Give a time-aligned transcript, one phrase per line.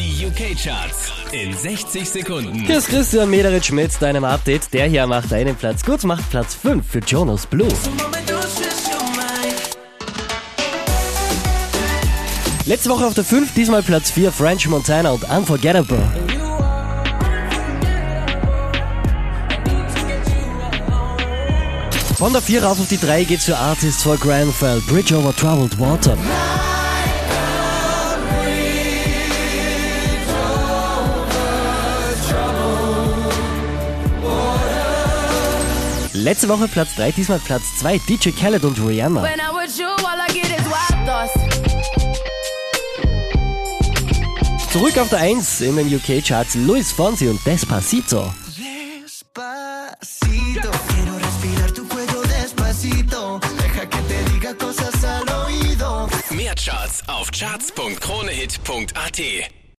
[0.00, 2.54] Die UK-Charts in 60 Sekunden.
[2.54, 4.72] Hier ist Christian Mederitsch mit deinem Update.
[4.72, 7.68] Der hier macht einen Platz gut, macht Platz 5 für Jonas Blue.
[12.64, 16.02] Letzte Woche auf der 5, diesmal Platz 4, French Montana und Unforgettable.
[22.16, 25.78] Von der 4 rauf auf die 3 geht's für Artists for Grenfell, Bridge over Troubled
[25.78, 26.16] Water.
[36.20, 39.26] Letzte Woche Platz 3, diesmal Platz 2, DJ Khaled und Rihanna.
[44.70, 48.30] Zurück auf der 1 in den UK-Charts, Luis Fonsi und Despacito.
[49.02, 53.40] Despacito, quiero respirar tu cuello despacito.
[53.58, 56.06] Deja que te diga cosas al oído.
[56.32, 59.59] Mehr Charts auf charts.kronehit.at.